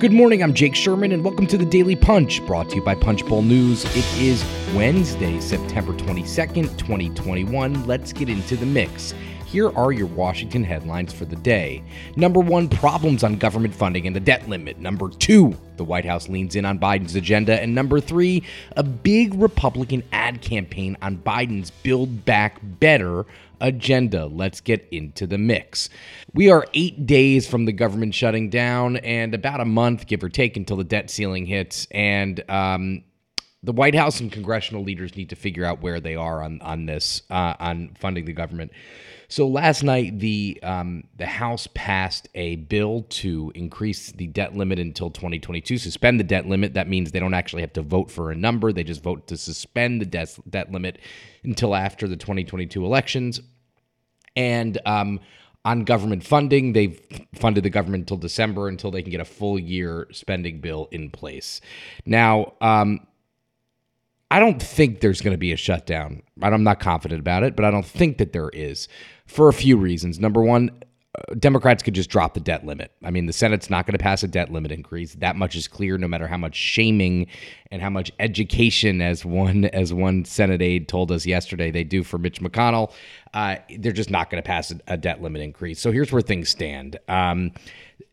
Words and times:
Good 0.00 0.14
morning, 0.14 0.42
I'm 0.42 0.54
Jake 0.54 0.74
Sherman, 0.74 1.12
and 1.12 1.22
welcome 1.22 1.46
to 1.48 1.58
the 1.58 1.64
Daily 1.66 1.94
Punch, 1.94 2.42
brought 2.46 2.70
to 2.70 2.76
you 2.76 2.82
by 2.82 2.94
Punchbowl 2.94 3.42
News. 3.42 3.84
It 3.94 4.18
is 4.18 4.42
Wednesday, 4.74 5.38
September 5.40 5.92
22nd, 5.92 6.78
2021. 6.78 7.86
Let's 7.86 8.10
get 8.14 8.30
into 8.30 8.56
the 8.56 8.64
mix. 8.64 9.12
Here 9.44 9.68
are 9.76 9.92
your 9.92 10.06
Washington 10.06 10.64
headlines 10.64 11.12
for 11.12 11.26
the 11.26 11.36
day. 11.36 11.82
Number 12.16 12.40
one, 12.40 12.66
problems 12.66 13.22
on 13.22 13.36
government 13.36 13.74
funding 13.74 14.06
and 14.06 14.16
the 14.16 14.20
debt 14.20 14.48
limit. 14.48 14.78
Number 14.78 15.10
two, 15.10 15.54
the 15.76 15.84
White 15.84 16.06
House 16.06 16.30
leans 16.30 16.56
in 16.56 16.64
on 16.64 16.78
Biden's 16.78 17.14
agenda. 17.14 17.60
And 17.60 17.74
number 17.74 18.00
three, 18.00 18.42
a 18.76 18.82
big 18.82 19.34
Republican 19.34 20.02
ad 20.12 20.40
campaign 20.40 20.96
on 21.02 21.18
Biden's 21.18 21.72
Build 21.72 22.24
Back 22.24 22.58
Better 22.62 23.26
agenda. 23.60 24.26
Let's 24.26 24.60
get 24.60 24.86
into 24.90 25.26
the 25.26 25.38
mix. 25.38 25.88
We 26.34 26.50
are 26.50 26.66
eight 26.74 27.06
days 27.06 27.46
from 27.46 27.64
the 27.64 27.72
government 27.72 28.14
shutting 28.14 28.50
down 28.50 28.96
and 28.98 29.34
about 29.34 29.60
a 29.60 29.64
month, 29.64 30.06
give 30.06 30.22
or 30.22 30.28
take, 30.28 30.56
until 30.56 30.76
the 30.76 30.84
debt 30.84 31.10
ceiling 31.10 31.46
hits. 31.46 31.86
And, 31.90 32.42
um, 32.50 33.04
the 33.62 33.72
White 33.72 33.94
House 33.94 34.20
and 34.20 34.32
congressional 34.32 34.82
leaders 34.82 35.16
need 35.16 35.28
to 35.30 35.36
figure 35.36 35.64
out 35.64 35.82
where 35.82 36.00
they 36.00 36.16
are 36.16 36.42
on 36.42 36.62
on 36.62 36.86
this 36.86 37.22
uh, 37.30 37.54
on 37.60 37.94
funding 37.98 38.24
the 38.24 38.32
government. 38.32 38.72
So 39.28 39.46
last 39.46 39.82
night, 39.82 40.18
the 40.18 40.58
um, 40.62 41.04
the 41.16 41.26
House 41.26 41.68
passed 41.74 42.28
a 42.34 42.56
bill 42.56 43.06
to 43.10 43.52
increase 43.54 44.12
the 44.12 44.26
debt 44.26 44.56
limit 44.56 44.78
until 44.78 45.10
2022. 45.10 45.78
Suspend 45.78 46.18
the 46.18 46.24
debt 46.24 46.46
limit. 46.46 46.74
That 46.74 46.88
means 46.88 47.12
they 47.12 47.20
don't 47.20 47.34
actually 47.34 47.62
have 47.62 47.72
to 47.74 47.82
vote 47.82 48.10
for 48.10 48.30
a 48.30 48.34
number. 48.34 48.72
They 48.72 48.82
just 48.82 49.02
vote 49.02 49.26
to 49.28 49.36
suspend 49.36 50.00
the 50.00 50.06
debt 50.06 50.36
debt 50.48 50.72
limit 50.72 50.98
until 51.44 51.74
after 51.74 52.08
the 52.08 52.16
2022 52.16 52.84
elections. 52.84 53.40
And 54.36 54.78
um, 54.86 55.20
on 55.64 55.84
government 55.84 56.24
funding, 56.24 56.72
they've 56.72 57.00
funded 57.34 57.64
the 57.64 57.70
government 57.70 58.02
until 58.02 58.16
December 58.16 58.68
until 58.68 58.90
they 58.90 59.02
can 59.02 59.10
get 59.10 59.20
a 59.20 59.24
full 59.24 59.58
year 59.58 60.06
spending 60.12 60.60
bill 60.60 60.88
in 60.90 61.10
place. 61.10 61.60
Now. 62.06 62.54
Um, 62.60 63.06
I 64.32 64.38
don't 64.38 64.62
think 64.62 65.00
there's 65.00 65.20
going 65.20 65.34
to 65.34 65.38
be 65.38 65.50
a 65.50 65.56
shutdown. 65.56 66.22
I'm 66.40 66.62
not 66.62 66.78
confident 66.78 67.18
about 67.18 67.42
it, 67.42 67.56
but 67.56 67.64
I 67.64 67.72
don't 67.72 67.84
think 67.84 68.18
that 68.18 68.32
there 68.32 68.48
is 68.50 68.86
for 69.26 69.48
a 69.48 69.52
few 69.52 69.76
reasons. 69.76 70.20
Number 70.20 70.40
one, 70.40 70.70
Democrats 71.38 71.82
could 71.82 71.94
just 71.94 72.08
drop 72.08 72.34
the 72.34 72.40
debt 72.40 72.64
limit. 72.64 72.92
I 73.02 73.10
mean, 73.10 73.26
the 73.26 73.32
Senate's 73.32 73.68
not 73.68 73.84
going 73.84 73.98
to 73.98 74.02
pass 74.02 74.22
a 74.22 74.28
debt 74.28 74.52
limit 74.52 74.70
increase. 74.70 75.14
That 75.14 75.34
much 75.34 75.56
is 75.56 75.66
clear. 75.66 75.98
No 75.98 76.06
matter 76.06 76.28
how 76.28 76.36
much 76.36 76.54
shaming 76.54 77.26
and 77.72 77.82
how 77.82 77.90
much 77.90 78.12
education, 78.20 79.02
as 79.02 79.24
one 79.24 79.64
as 79.72 79.92
one 79.92 80.24
Senate 80.24 80.62
aide 80.62 80.88
told 80.88 81.10
us 81.10 81.26
yesterday, 81.26 81.72
they 81.72 81.82
do 81.82 82.04
for 82.04 82.18
Mitch 82.18 82.40
McConnell, 82.40 82.92
uh, 83.34 83.56
they're 83.78 83.92
just 83.92 84.10
not 84.10 84.30
going 84.30 84.40
to 84.40 84.46
pass 84.46 84.70
a, 84.70 84.78
a, 84.86 84.96
debt 84.96 85.20
limit 85.20 85.42
increase. 85.42 85.80
So 85.80 85.90
here's 85.90 86.12
where 86.12 86.22
things 86.22 86.48
stand. 86.48 86.98
Um, 87.08 87.52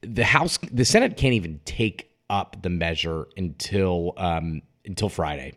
the 0.02 0.24
House, 0.24 0.58
the 0.72 0.86
Senate 0.86 1.18
can't 1.18 1.34
even 1.34 1.60
take 1.66 2.12
up 2.32 2.58
the 2.64 2.70
measure 2.70 3.28
until 3.38 4.14
um, 4.18 4.64
until 4.86 5.10
Friday. 5.10 5.54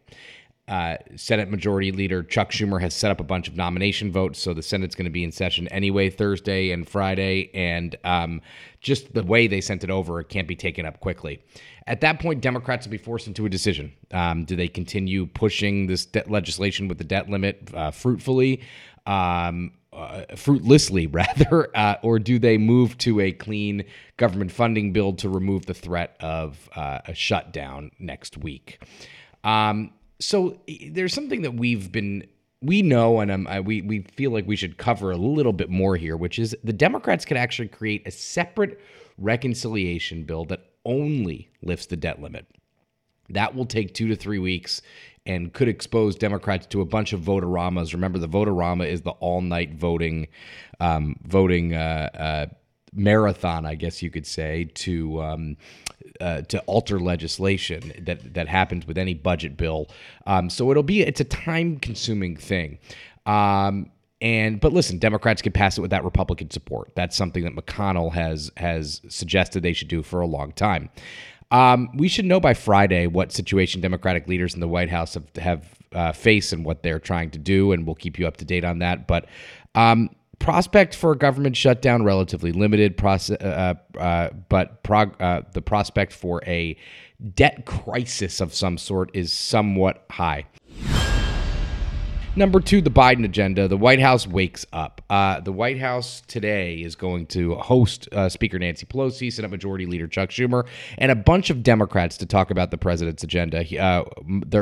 Uh, 0.70 0.96
Senate 1.16 1.50
Majority 1.50 1.90
Leader 1.90 2.22
Chuck 2.22 2.52
Schumer 2.52 2.80
has 2.80 2.94
set 2.94 3.10
up 3.10 3.18
a 3.18 3.24
bunch 3.24 3.48
of 3.48 3.56
nomination 3.56 4.12
votes, 4.12 4.40
so 4.40 4.54
the 4.54 4.62
Senate's 4.62 4.94
going 4.94 5.04
to 5.04 5.10
be 5.10 5.24
in 5.24 5.32
session 5.32 5.66
anyway 5.68 6.08
Thursday 6.08 6.70
and 6.70 6.88
Friday, 6.88 7.50
and 7.52 7.96
um, 8.04 8.40
just 8.80 9.12
the 9.12 9.24
way 9.24 9.48
they 9.48 9.60
sent 9.60 9.82
it 9.82 9.90
over, 9.90 10.20
it 10.20 10.28
can't 10.28 10.46
be 10.46 10.54
taken 10.54 10.86
up 10.86 11.00
quickly. 11.00 11.42
At 11.88 12.00
that 12.02 12.20
point, 12.20 12.40
Democrats 12.40 12.86
will 12.86 12.92
be 12.92 12.98
forced 12.98 13.26
into 13.26 13.46
a 13.46 13.48
decision: 13.48 13.92
um, 14.12 14.44
Do 14.44 14.54
they 14.54 14.68
continue 14.68 15.26
pushing 15.26 15.88
this 15.88 16.06
legislation 16.28 16.86
with 16.86 16.98
the 16.98 17.04
debt 17.04 17.28
limit 17.28 17.68
uh, 17.74 17.90
fruitfully? 17.90 18.62
Um, 19.06 19.72
uh, 19.92 20.22
fruitlessly, 20.36 21.06
rather, 21.08 21.68
uh, 21.76 21.96
or 22.04 22.20
do 22.20 22.38
they 22.38 22.58
move 22.58 22.96
to 22.98 23.18
a 23.18 23.32
clean 23.32 23.84
government 24.18 24.52
funding 24.52 24.92
bill 24.92 25.14
to 25.14 25.28
remove 25.28 25.66
the 25.66 25.74
threat 25.74 26.16
of 26.20 26.70
uh, 26.76 27.00
a 27.06 27.14
shutdown 27.14 27.90
next 27.98 28.38
week? 28.38 28.80
Um, 29.42 29.90
so 30.20 30.58
there's 30.90 31.14
something 31.14 31.42
that 31.42 31.54
we've 31.54 31.90
been 31.90 32.24
we 32.62 32.82
know 32.82 33.20
and 33.20 33.30
um, 33.30 33.46
I, 33.46 33.60
we 33.60 33.82
we 33.82 34.02
feel 34.02 34.30
like 34.30 34.46
we 34.46 34.56
should 34.56 34.76
cover 34.76 35.10
a 35.10 35.16
little 35.16 35.52
bit 35.52 35.70
more 35.70 35.96
here, 35.96 36.16
which 36.16 36.38
is 36.38 36.54
the 36.62 36.72
Democrats 36.72 37.24
could 37.24 37.38
actually 37.38 37.68
create 37.68 38.06
a 38.06 38.10
separate 38.10 38.80
reconciliation 39.18 40.24
bill 40.24 40.44
that 40.46 40.60
only 40.84 41.48
lifts 41.62 41.86
the 41.86 41.96
debt 41.96 42.20
limit. 42.20 42.46
That 43.30 43.54
will 43.54 43.66
take 43.66 43.94
two 43.94 44.08
to 44.08 44.16
three 44.16 44.38
weeks 44.38 44.82
and 45.26 45.52
could 45.52 45.68
expose 45.68 46.16
Democrats 46.16 46.66
to 46.66 46.80
a 46.80 46.84
bunch 46.84 47.12
of 47.12 47.20
voteramas. 47.20 47.92
Remember, 47.92 48.18
the 48.18 48.28
voterama 48.28 48.86
is 48.86 49.02
the 49.02 49.10
all-night 49.10 49.74
voting, 49.74 50.26
um, 50.80 51.16
voting 51.24 51.74
uh, 51.74 52.08
uh, 52.14 52.46
marathon, 52.92 53.66
I 53.66 53.74
guess 53.74 54.02
you 54.02 54.10
could 54.10 54.26
say, 54.26 54.64
to 54.74 55.22
um, 55.22 55.56
uh, 56.20 56.42
to 56.42 56.60
alter 56.60 57.00
legislation 57.00 57.92
that 58.02 58.34
that 58.34 58.48
happens 58.48 58.86
with 58.86 58.98
any 58.98 59.14
budget 59.14 59.56
bill. 59.56 59.88
Um, 60.26 60.50
so 60.50 60.70
it'll 60.70 60.82
be 60.82 61.02
it's 61.02 61.20
a 61.20 61.24
time 61.24 61.78
consuming 61.78 62.36
thing. 62.36 62.78
Um, 63.26 63.90
and 64.20 64.60
but 64.60 64.72
listen, 64.72 64.98
Democrats 64.98 65.40
can 65.40 65.52
pass 65.52 65.78
it 65.78 65.80
without 65.80 66.04
Republican 66.04 66.50
support. 66.50 66.92
That's 66.94 67.16
something 67.16 67.44
that 67.44 67.54
McConnell 67.54 68.12
has 68.12 68.50
has 68.56 69.00
suggested 69.08 69.62
they 69.62 69.72
should 69.72 69.88
do 69.88 70.02
for 70.02 70.20
a 70.20 70.26
long 70.26 70.52
time. 70.52 70.90
Um, 71.50 71.88
we 71.96 72.08
should 72.08 72.26
know 72.26 72.38
by 72.38 72.54
Friday 72.54 73.06
what 73.06 73.32
situation 73.32 73.80
Democratic 73.80 74.28
leaders 74.28 74.54
in 74.54 74.60
the 74.60 74.68
White 74.68 74.90
House 74.90 75.14
have 75.14 75.36
have 75.36 75.68
uh, 75.92 76.12
faced 76.12 76.52
and 76.52 76.64
what 76.64 76.82
they're 76.82 77.00
trying 77.00 77.30
to 77.30 77.38
do, 77.38 77.72
and 77.72 77.86
we'll 77.86 77.96
keep 77.96 78.18
you 78.18 78.26
up 78.26 78.36
to 78.38 78.44
date 78.44 78.64
on 78.64 78.78
that. 78.80 79.08
But 79.08 79.26
um, 79.74 80.10
prospect 80.40 80.96
for 80.96 81.12
a 81.12 81.16
government 81.16 81.56
shutdown 81.56 82.02
relatively 82.02 82.50
limited, 82.50 82.96
process, 82.96 83.40
uh, 83.40 83.74
uh, 83.96 84.30
but 84.48 84.82
prog- 84.82 85.20
uh, 85.20 85.42
the 85.52 85.62
prospect 85.62 86.12
for 86.12 86.42
a 86.46 86.76
debt 87.34 87.66
crisis 87.66 88.40
of 88.40 88.52
some 88.52 88.76
sort 88.76 89.10
is 89.14 89.32
somewhat 89.32 90.04
high. 90.10 90.44
Number 92.40 92.58
two, 92.58 92.80
the 92.80 92.90
Biden 92.90 93.26
agenda. 93.26 93.68
The 93.68 93.76
White 93.76 94.00
House 94.00 94.26
wakes 94.26 94.64
up. 94.72 95.02
Uh, 95.10 95.40
the 95.40 95.52
White 95.52 95.78
House 95.78 96.22
today 96.26 96.76
is 96.76 96.96
going 96.96 97.26
to 97.26 97.54
host 97.56 98.08
uh, 98.12 98.30
Speaker 98.30 98.58
Nancy 98.58 98.86
Pelosi, 98.86 99.30
Senate 99.30 99.50
Majority 99.50 99.84
Leader 99.84 100.08
Chuck 100.08 100.30
Schumer, 100.30 100.66
and 100.96 101.12
a 101.12 101.14
bunch 101.14 101.50
of 101.50 101.62
Democrats 101.62 102.16
to 102.16 102.24
talk 102.24 102.50
about 102.50 102.70
the 102.70 102.78
president's 102.78 103.22
agenda. 103.22 103.62
He, 103.62 103.78
uh, 103.78 104.04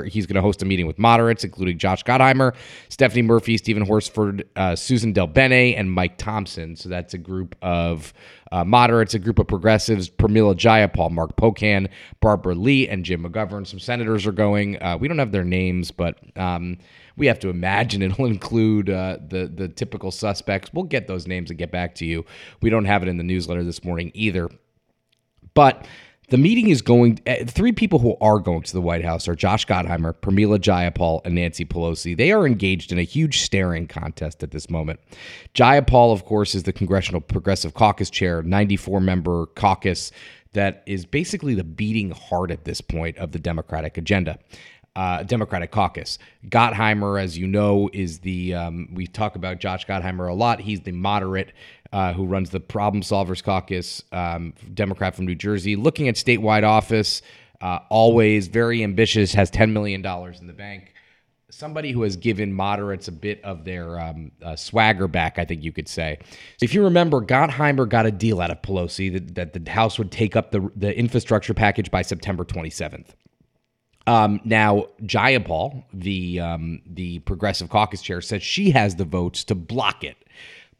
he's 0.08 0.26
going 0.26 0.34
to 0.34 0.42
host 0.42 0.60
a 0.60 0.64
meeting 0.64 0.88
with 0.88 0.98
moderates, 0.98 1.44
including 1.44 1.78
Josh 1.78 2.02
Gottheimer, 2.02 2.52
Stephanie 2.88 3.22
Murphy, 3.22 3.56
Stephen 3.56 3.86
Horsford, 3.86 4.48
uh, 4.56 4.74
Susan 4.74 5.14
DelBene, 5.14 5.78
and 5.78 5.92
Mike 5.92 6.18
Thompson. 6.18 6.74
So 6.74 6.88
that's 6.88 7.14
a 7.14 7.18
group 7.18 7.54
of 7.62 8.12
uh, 8.52 8.64
moderates, 8.64 9.14
a 9.14 9.18
group 9.18 9.38
of 9.38 9.46
progressives, 9.46 10.08
Pramila 10.08 10.54
Jayapal, 10.54 11.10
Mark 11.10 11.36
Pocan, 11.36 11.88
Barbara 12.20 12.54
Lee, 12.54 12.88
and 12.88 13.04
Jim 13.04 13.24
McGovern. 13.24 13.66
Some 13.66 13.78
senators 13.78 14.26
are 14.26 14.32
going. 14.32 14.80
Uh, 14.82 14.96
we 14.98 15.08
don't 15.08 15.18
have 15.18 15.32
their 15.32 15.44
names, 15.44 15.90
but 15.90 16.18
um, 16.38 16.78
we 17.16 17.26
have 17.26 17.38
to 17.40 17.48
imagine 17.48 18.02
it'll 18.02 18.26
include 18.26 18.90
uh, 18.90 19.18
the 19.26 19.46
the 19.46 19.68
typical 19.68 20.10
suspects. 20.10 20.70
We'll 20.72 20.84
get 20.84 21.06
those 21.06 21.26
names 21.26 21.50
and 21.50 21.58
get 21.58 21.70
back 21.70 21.94
to 21.96 22.06
you. 22.06 22.24
We 22.60 22.70
don't 22.70 22.86
have 22.86 23.02
it 23.02 23.08
in 23.08 23.16
the 23.16 23.24
newsletter 23.24 23.64
this 23.64 23.84
morning 23.84 24.10
either, 24.14 24.48
but. 25.54 25.86
The 26.30 26.36
meeting 26.36 26.68
is 26.68 26.82
going. 26.82 27.20
Uh, 27.26 27.36
three 27.46 27.72
people 27.72 28.00
who 28.00 28.14
are 28.20 28.38
going 28.38 28.60
to 28.62 28.72
the 28.74 28.82
White 28.82 29.02
House 29.02 29.26
are 29.28 29.34
Josh 29.34 29.66
Gottheimer, 29.66 30.12
Pramila 30.12 30.58
Jayapal, 30.58 31.22
and 31.24 31.34
Nancy 31.34 31.64
Pelosi. 31.64 32.14
They 32.14 32.32
are 32.32 32.46
engaged 32.46 32.92
in 32.92 32.98
a 32.98 33.02
huge 33.02 33.40
staring 33.40 33.86
contest 33.86 34.42
at 34.42 34.50
this 34.50 34.68
moment. 34.68 35.00
Jayapal, 35.54 36.12
of 36.12 36.26
course, 36.26 36.54
is 36.54 36.64
the 36.64 36.72
Congressional 36.72 37.22
Progressive 37.22 37.72
Caucus 37.72 38.10
chair, 38.10 38.42
94 38.42 39.00
member 39.00 39.46
caucus 39.46 40.12
that 40.52 40.82
is 40.86 41.06
basically 41.06 41.54
the 41.54 41.64
beating 41.64 42.10
heart 42.10 42.50
at 42.50 42.64
this 42.64 42.80
point 42.80 43.16
of 43.18 43.32
the 43.32 43.38
Democratic 43.38 43.96
agenda 43.96 44.38
uh, 44.98 45.22
Democratic 45.22 45.70
caucus. 45.70 46.18
Gottheimer, 46.48 47.22
as 47.22 47.38
you 47.38 47.46
know, 47.46 47.88
is 47.92 48.18
the, 48.18 48.52
um, 48.54 48.88
we 48.92 49.06
talk 49.06 49.36
about 49.36 49.60
Josh 49.60 49.86
Gottheimer 49.86 50.28
a 50.28 50.34
lot. 50.34 50.58
He's 50.58 50.80
the 50.80 50.90
moderate 50.90 51.52
uh, 51.92 52.12
who 52.14 52.26
runs 52.26 52.50
the 52.50 52.58
Problem 52.58 53.04
Solvers 53.04 53.40
Caucus, 53.40 54.02
um, 54.10 54.54
Democrat 54.74 55.14
from 55.14 55.26
New 55.26 55.36
Jersey, 55.36 55.76
looking 55.76 56.08
at 56.08 56.16
statewide 56.16 56.64
office, 56.64 57.22
uh, 57.60 57.78
always 57.90 58.48
very 58.48 58.82
ambitious, 58.82 59.32
has 59.34 59.52
$10 59.52 59.70
million 59.70 60.04
in 60.04 60.46
the 60.48 60.52
bank. 60.52 60.92
Somebody 61.48 61.92
who 61.92 62.02
has 62.02 62.16
given 62.16 62.52
moderates 62.52 63.06
a 63.06 63.12
bit 63.12 63.40
of 63.44 63.64
their 63.64 64.00
um, 64.00 64.32
uh, 64.42 64.56
swagger 64.56 65.06
back, 65.06 65.38
I 65.38 65.44
think 65.44 65.62
you 65.62 65.70
could 65.70 65.88
say. 65.88 66.18
If 66.60 66.74
you 66.74 66.82
remember, 66.82 67.24
Gottheimer 67.24 67.88
got 67.88 68.04
a 68.04 68.10
deal 68.10 68.40
out 68.40 68.50
of 68.50 68.62
Pelosi 68.62 69.12
that, 69.12 69.36
that 69.36 69.64
the 69.64 69.70
House 69.70 69.96
would 69.96 70.10
take 70.10 70.34
up 70.34 70.50
the, 70.50 70.68
the 70.74 70.92
infrastructure 70.98 71.54
package 71.54 71.88
by 71.88 72.02
September 72.02 72.44
27th. 72.44 73.10
Um, 74.08 74.40
now, 74.42 74.86
Jayapal, 75.02 75.84
the 75.92 76.40
um, 76.40 76.80
the 76.86 77.18
Progressive 77.20 77.68
Caucus 77.68 78.00
chair, 78.00 78.22
says 78.22 78.42
she 78.42 78.70
has 78.70 78.96
the 78.96 79.04
votes 79.04 79.44
to 79.44 79.54
block 79.54 80.02
it. 80.02 80.16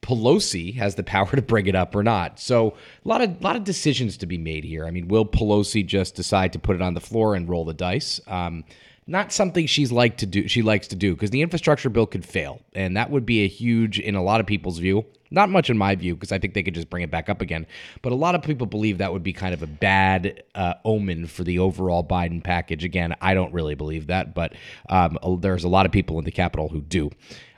Pelosi 0.00 0.74
has 0.76 0.94
the 0.94 1.02
power 1.14 1.30
to 1.30 1.42
bring 1.42 1.66
it 1.66 1.74
up 1.74 1.94
or 1.94 2.02
not. 2.02 2.40
So 2.40 2.68
a 3.04 3.08
lot 3.08 3.20
of 3.20 3.42
lot 3.42 3.54
of 3.54 3.64
decisions 3.64 4.16
to 4.18 4.26
be 4.26 4.38
made 4.38 4.64
here. 4.64 4.86
I 4.86 4.90
mean, 4.90 5.08
will 5.08 5.26
Pelosi 5.26 5.84
just 5.84 6.14
decide 6.14 6.54
to 6.54 6.58
put 6.58 6.74
it 6.74 6.80
on 6.80 6.94
the 6.94 7.02
floor 7.02 7.34
and 7.34 7.46
roll 7.46 7.66
the 7.66 7.74
dice? 7.74 8.18
Um, 8.26 8.64
not 9.08 9.32
something 9.32 9.66
she's 9.66 9.90
like 9.90 10.18
to 10.18 10.26
do 10.26 10.46
she 10.46 10.62
likes 10.62 10.86
to 10.86 10.94
do 10.94 11.14
because 11.14 11.30
the 11.30 11.42
infrastructure 11.42 11.88
bill 11.88 12.06
could 12.06 12.24
fail 12.24 12.60
and 12.74 12.96
that 12.96 13.10
would 13.10 13.26
be 13.26 13.42
a 13.42 13.48
huge 13.48 13.98
in 13.98 14.14
a 14.14 14.22
lot 14.22 14.38
of 14.38 14.46
people's 14.46 14.78
view 14.78 15.04
not 15.30 15.48
much 15.48 15.70
in 15.70 15.78
my 15.78 15.94
view 15.94 16.14
because 16.14 16.30
i 16.30 16.38
think 16.38 16.54
they 16.54 16.62
could 16.62 16.74
just 16.74 16.90
bring 16.90 17.02
it 17.02 17.10
back 17.10 17.28
up 17.28 17.40
again 17.40 17.66
but 18.02 18.12
a 18.12 18.14
lot 18.14 18.34
of 18.34 18.42
people 18.42 18.66
believe 18.66 18.98
that 18.98 19.12
would 19.12 19.22
be 19.22 19.32
kind 19.32 19.54
of 19.54 19.62
a 19.62 19.66
bad 19.66 20.44
uh, 20.54 20.74
omen 20.84 21.26
for 21.26 21.42
the 21.42 21.58
overall 21.58 22.04
biden 22.04 22.44
package 22.44 22.84
again 22.84 23.14
i 23.20 23.34
don't 23.34 23.52
really 23.52 23.74
believe 23.74 24.06
that 24.06 24.34
but 24.34 24.52
um, 24.90 25.18
there's 25.40 25.64
a 25.64 25.68
lot 25.68 25.86
of 25.86 25.90
people 25.90 26.18
in 26.18 26.24
the 26.24 26.30
capitol 26.30 26.68
who 26.68 26.80
do 26.82 27.10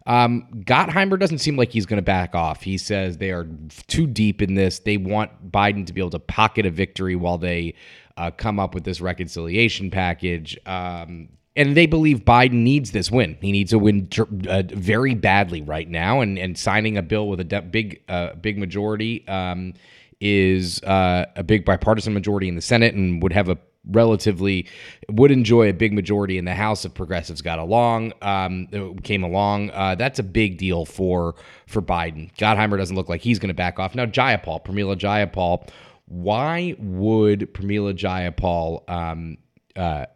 um, 0.07 0.49
Gottheimer 0.65 1.21
doesn't 1.21 1.39
seem 1.39 1.57
like 1.57 1.71
he's 1.71 1.87
going 1.87 1.99
to 1.99 2.03
back 2.03 2.35
off. 2.35 2.63
He 2.63 2.79
says 2.79 3.19
they 3.19 3.31
are 3.31 3.47
too 3.87 4.07
deep 4.07 4.41
in 4.43 4.55
this. 4.55 4.79
They 4.79 4.97
want 4.97 5.53
Biden 5.53 5.87
to 5.87 5.93
be 5.93 6.01
able 6.01 6.11
to 6.11 6.19
pocket 6.19 6.65
a 6.65 6.71
victory 6.71 7.15
while 7.15 7.39
they 7.39 7.75
uh, 8.17 8.31
come 8.31 8.59
up 8.59 8.75
with 8.75 8.83
this 8.83 9.01
reconciliation 9.01 9.91
package. 9.91 10.59
Um, 10.67 11.29
and 11.57 11.77
they 11.77 11.87
believe 11.87 12.21
Biden 12.21 12.63
needs 12.63 12.93
this 12.93 13.11
win. 13.11 13.37
He 13.41 13.53
needs 13.53 13.73
a 13.73 13.79
win 13.79 14.09
uh, 14.49 14.63
very 14.67 15.15
badly 15.15 15.63
right 15.63 15.89
now, 15.89 16.21
and 16.21 16.39
and 16.39 16.57
signing 16.57 16.97
a 16.97 17.03
bill 17.03 17.29
with 17.29 17.41
a 17.41 17.45
de- 17.45 17.63
big 17.63 18.03
uh, 18.09 18.35
big 18.35 18.59
majority 18.59 19.27
um, 19.29 19.75
is 20.21 20.83
uh, 20.83 21.27
a 21.37 21.43
big 21.43 21.65
bipartisan 21.65 22.15
majority 22.15 22.49
in 22.49 22.55
the 22.55 22.63
Senate, 22.63 22.95
and 22.95 23.23
would 23.23 23.33
have 23.33 23.49
a 23.49 23.59
relatively 23.87 24.69
would 25.09 25.31
enjoy 25.31 25.69
a 25.69 25.73
big 25.73 25.93
majority 25.93 26.39
in 26.39 26.45
the 26.45 26.55
House 26.55 26.85
if 26.85 26.95
progressives 26.95 27.43
got 27.43 27.59
along, 27.59 28.13
um, 28.23 28.69
came 29.03 29.25
along. 29.25 29.71
Uh, 29.71 29.95
that's 29.95 30.19
a 30.19 30.23
big 30.23 30.59
deal 30.59 30.85
for 30.85 31.35
for 31.67 31.83
Biden. 31.83 32.33
Gottheimer 32.37 32.79
doesn't 32.79 32.97
look 32.97 33.09
like 33.09 33.23
he's 33.23 33.39
going 33.39 33.49
to 33.49 33.55
back 33.55 33.79
off 33.79 33.95
now. 33.95 34.07
Jayapal, 34.07 34.65
Pramila 34.65 34.97
Jayapal. 34.97 35.69
Why 36.07 36.75
would 36.79 37.53
Pramila 37.55 37.95
Jayapal 37.95 38.89
um, 38.91 39.39
uh, 39.77 40.07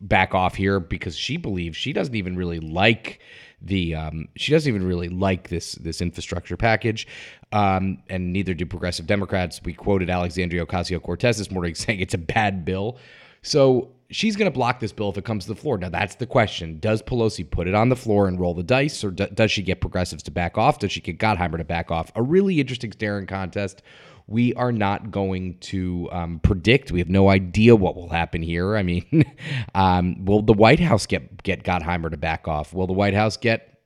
back 0.00 0.34
off 0.34 0.54
here 0.54 0.78
because 0.78 1.16
she 1.16 1.36
believes 1.36 1.76
she 1.76 1.92
doesn't 1.92 2.14
even 2.14 2.36
really 2.36 2.60
like 2.60 3.20
the 3.62 3.94
um, 3.94 4.28
she 4.36 4.52
doesn't 4.52 4.68
even 4.68 4.86
really 4.86 5.08
like 5.08 5.48
this 5.48 5.72
this 5.76 6.00
infrastructure 6.00 6.56
package, 6.56 7.06
um, 7.52 8.02
and 8.08 8.32
neither 8.32 8.54
do 8.54 8.66
progressive 8.66 9.06
Democrats. 9.06 9.60
We 9.64 9.72
quoted 9.72 10.10
Alexandria 10.10 10.66
Ocasio 10.66 11.02
Cortez 11.02 11.38
this 11.38 11.50
morning 11.50 11.74
saying 11.74 12.00
it's 12.00 12.14
a 12.14 12.18
bad 12.18 12.64
bill, 12.64 12.98
so 13.42 13.92
she's 14.10 14.36
going 14.36 14.50
to 14.50 14.54
block 14.54 14.78
this 14.78 14.92
bill 14.92 15.08
if 15.08 15.18
it 15.18 15.24
comes 15.24 15.44
to 15.46 15.54
the 15.54 15.60
floor. 15.60 15.78
Now 15.78 15.88
that's 15.88 16.16
the 16.16 16.26
question: 16.26 16.78
Does 16.80 17.02
Pelosi 17.02 17.48
put 17.48 17.66
it 17.66 17.74
on 17.74 17.88
the 17.88 17.96
floor 17.96 18.28
and 18.28 18.38
roll 18.38 18.54
the 18.54 18.62
dice, 18.62 19.02
or 19.02 19.10
do, 19.10 19.26
does 19.28 19.50
she 19.50 19.62
get 19.62 19.80
progressives 19.80 20.22
to 20.24 20.30
back 20.30 20.58
off? 20.58 20.78
Does 20.78 20.92
she 20.92 21.00
get 21.00 21.18
Gottheimer 21.18 21.56
to 21.56 21.64
back 21.64 21.90
off? 21.90 22.12
A 22.14 22.22
really 22.22 22.60
interesting 22.60 22.92
staring 22.92 23.26
contest 23.26 23.82
we 24.26 24.54
are 24.54 24.72
not 24.72 25.10
going 25.10 25.58
to 25.58 26.08
um, 26.12 26.40
predict. 26.40 26.90
We 26.90 26.98
have 26.98 27.08
no 27.08 27.28
idea 27.28 27.76
what 27.76 27.94
will 27.94 28.08
happen 28.08 28.42
here. 28.42 28.76
I 28.76 28.82
mean, 28.82 29.24
um, 29.74 30.24
will 30.24 30.42
the 30.42 30.52
White 30.52 30.80
House 30.80 31.06
get 31.06 31.42
get 31.42 31.62
Gottheimer 31.62 32.10
to 32.10 32.16
back 32.16 32.48
off? 32.48 32.74
Will 32.74 32.86
the 32.86 32.92
White 32.92 33.14
House 33.14 33.36
get 33.36 33.76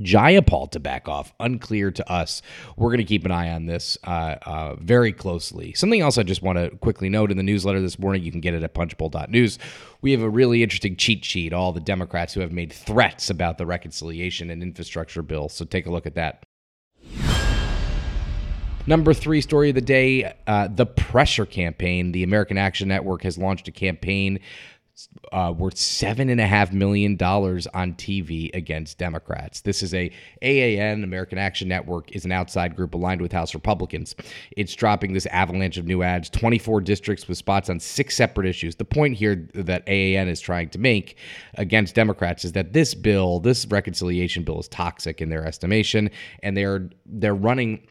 Jayapal 0.00 0.70
to 0.70 0.80
back 0.80 1.08
off. 1.08 1.32
Unclear 1.40 1.90
to 1.90 2.10
us. 2.10 2.42
We're 2.76 2.88
going 2.88 2.98
to 2.98 3.04
keep 3.04 3.24
an 3.24 3.30
eye 3.30 3.50
on 3.50 3.66
this 3.66 3.98
uh, 4.04 4.36
uh, 4.42 4.76
very 4.76 5.12
closely. 5.12 5.72
Something 5.74 6.00
else 6.00 6.18
I 6.18 6.22
just 6.22 6.42
want 6.42 6.58
to 6.58 6.70
quickly 6.78 7.08
note 7.08 7.30
in 7.30 7.36
the 7.36 7.42
newsletter 7.42 7.80
this 7.80 7.98
morning, 7.98 8.22
you 8.22 8.30
can 8.30 8.40
get 8.40 8.54
it 8.54 8.62
at 8.62 8.74
punchbowl.news. 8.74 9.58
We 10.00 10.12
have 10.12 10.22
a 10.22 10.28
really 10.28 10.62
interesting 10.62 10.96
cheat 10.96 11.24
sheet, 11.24 11.52
all 11.52 11.72
the 11.72 11.80
Democrats 11.80 12.34
who 12.34 12.40
have 12.40 12.52
made 12.52 12.72
threats 12.72 13.30
about 13.30 13.58
the 13.58 13.66
reconciliation 13.66 14.50
and 14.50 14.62
infrastructure 14.62 15.22
bill. 15.22 15.48
So 15.48 15.64
take 15.64 15.86
a 15.86 15.90
look 15.90 16.06
at 16.06 16.14
that. 16.14 16.44
Number 18.88 19.12
three 19.12 19.42
story 19.42 19.68
of 19.68 19.74
the 19.74 19.82
day 19.82 20.32
uh, 20.46 20.66
the 20.68 20.86
pressure 20.86 21.44
campaign. 21.44 22.12
The 22.12 22.22
American 22.22 22.56
Action 22.56 22.88
Network 22.88 23.22
has 23.22 23.36
launched 23.36 23.68
a 23.68 23.70
campaign 23.70 24.40
uh, 25.30 25.52
worth 25.54 25.76
seven 25.76 26.30
and 26.30 26.40
a 26.40 26.46
half 26.46 26.72
million 26.72 27.14
dollars 27.14 27.66
on 27.66 27.92
TV 27.96 28.48
against 28.54 28.96
Democrats. 28.96 29.60
This 29.60 29.82
is 29.82 29.92
a 29.92 30.10
AAN 30.40 31.04
American 31.04 31.36
Action 31.36 31.68
Network 31.68 32.12
is 32.12 32.24
an 32.24 32.32
outside 32.32 32.76
group 32.76 32.94
aligned 32.94 33.20
with 33.20 33.30
House 33.30 33.52
Republicans. 33.52 34.16
It's 34.52 34.74
dropping 34.74 35.12
this 35.12 35.26
avalanche 35.26 35.76
of 35.76 35.84
new 35.84 36.02
ads, 36.02 36.30
24 36.30 36.80
districts 36.80 37.28
with 37.28 37.36
spots 37.36 37.68
on 37.68 37.80
six 37.80 38.16
separate 38.16 38.46
issues. 38.46 38.76
The 38.76 38.86
point 38.86 39.18
here 39.18 39.50
that 39.52 39.86
AAN 39.86 40.28
is 40.28 40.40
trying 40.40 40.70
to 40.70 40.78
make 40.78 41.18
against 41.58 41.94
Democrats 41.94 42.42
is 42.42 42.52
that 42.52 42.72
this 42.72 42.94
bill, 42.94 43.38
this 43.38 43.66
reconciliation 43.66 44.44
bill, 44.44 44.60
is 44.60 44.68
toxic 44.68 45.20
in 45.20 45.28
their 45.28 45.44
estimation, 45.44 46.08
and 46.42 46.56
they're 46.56 46.88
they're 47.04 47.34
running 47.34 47.86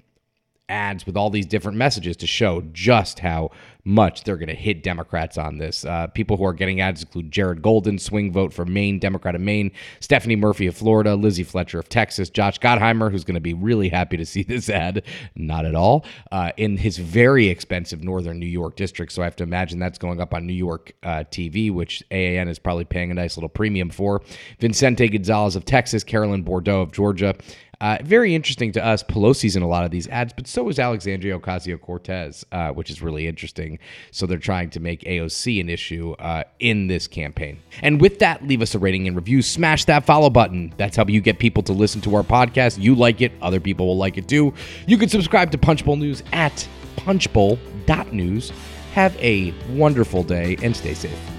ads 0.70 1.06
with 1.06 1.16
all 1.16 1.30
these 1.30 1.46
different 1.46 1.78
messages 1.78 2.18
to 2.18 2.28
show 2.28 2.62
just 2.74 3.20
how 3.20 3.50
much 3.88 4.24
they're 4.24 4.38
going 4.38 4.50
to 4.50 4.54
hit 4.56 4.84
Democrats 4.84 5.38
on 5.38 5.58
this. 5.58 5.86
Uh, 5.86 6.08
people 6.08 6.36
who 6.36 6.44
are 6.44 6.54
getting 6.54 6.82
ads 6.82 7.02
include 7.02 7.32
Jared 7.32 7.62
Golden, 7.62 7.98
swing 7.98 8.34
vote 8.34 8.54
for 8.54 8.66
Maine, 8.66 9.00
Democrat 9.00 9.34
of 9.34 9.42
Maine, 9.42 9.72
Stephanie 10.02 10.36
Murphy 10.36 10.68
of 10.68 10.76
Florida, 10.76 11.16
Lizzie 11.16 11.44
Fletcher 11.44 11.80
of 11.80 11.88
Texas, 11.88 12.30
Josh 12.30 12.60
Gottheimer, 12.60 13.10
who's 13.10 13.24
going 13.24 13.36
to 13.36 13.42
be 13.42 13.54
really 13.54 13.88
happy 13.88 14.18
to 14.18 14.26
see 14.26 14.44
this 14.48 14.70
ad, 14.70 15.04
not 15.36 15.66
at 15.66 15.74
all, 15.74 16.06
uh, 16.32 16.52
in 16.58 16.76
his 16.76 16.98
very 16.98 17.48
expensive 17.48 18.04
Northern 18.04 18.40
New 18.40 18.46
York 18.46 18.76
district. 18.76 19.14
So 19.14 19.22
I 19.22 19.26
have 19.26 19.38
to 19.38 19.44
imagine 19.44 19.80
that's 19.80 19.98
going 19.98 20.20
up 20.20 20.34
on 20.34 20.46
New 20.46 20.54
York 20.54 20.92
uh, 21.04 21.24
TV, 21.32 21.72
which 21.74 22.04
AAN 22.12 22.50
is 22.50 22.60
probably 22.60 22.86
paying 22.86 23.10
a 23.10 23.14
nice 23.14 23.38
little 23.38 23.50
premium 23.50 23.90
for. 23.90 24.22
Vincente 24.60 25.08
Gonzalez 25.08 25.56
of 25.56 25.64
Texas, 25.64 26.04
Carolyn 26.04 26.44
Bourdeaux 26.44 26.82
of 26.82 26.92
Georgia, 26.92 27.36
uh, 27.80 27.98
very 28.04 28.34
interesting 28.34 28.72
to 28.72 28.84
us. 28.84 29.04
Pelosi's 29.04 29.56
in 29.56 29.62
a 29.62 29.68
lot 29.68 29.86
of 29.86 29.92
these 29.92 30.08
ads, 30.08 30.34
but 30.34 30.48
so 30.48 30.68
is 30.70 30.80
Alexandria 30.80 31.38
Ocasio 31.40 31.80
Cortez, 31.80 32.44
uh, 32.52 32.70
which 32.70 32.90
is 32.90 33.02
really 33.02 33.28
interesting. 33.28 33.77
So 34.12 34.26
they're 34.26 34.38
trying 34.38 34.70
to 34.72 34.80
make 34.80 35.02
AOC 35.02 35.62
an 35.62 35.70
issue 35.70 36.14
uh, 36.20 36.44
in 36.60 36.88
this 36.88 37.08
campaign. 37.08 37.60
And 37.82 38.02
with 38.02 38.20
that, 38.20 38.46
leave 38.48 38.62
us 38.62 38.76
a 38.76 38.80
rating 38.80 39.08
and 39.08 39.16
review. 39.16 39.42
Smash 39.42 39.86
that 39.86 40.06
follow 40.06 40.30
button. 40.30 40.74
That's 40.78 40.96
how 40.96 41.06
you 41.06 41.22
get 41.22 41.40
people 41.40 41.64
to 41.64 41.74
listen 41.74 42.02
to 42.02 42.16
our 42.16 42.24
podcast. 42.24 42.82
You 42.82 42.96
like 42.96 43.22
it, 43.22 43.32
other 43.42 43.60
people 43.60 43.88
will 43.88 43.98
like 43.98 44.18
it 44.18 44.28
too. 44.28 44.54
You 44.86 44.98
can 44.98 45.10
subscribe 45.10 45.52
to 45.52 45.58
Punchbowl 45.58 45.98
News 45.98 46.24
at 46.34 46.68
punchbowl.news. 46.98 48.52
Have 48.94 49.16
a 49.18 49.54
wonderful 49.70 50.24
day 50.24 50.58
and 50.62 50.76
stay 50.76 50.94
safe. 50.94 51.37